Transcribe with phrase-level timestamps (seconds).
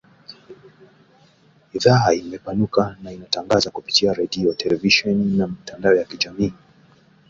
[1.73, 6.53] Idhaa imepanuka na inatangaza kupitia redio, televisheni na mitandao ya kijamii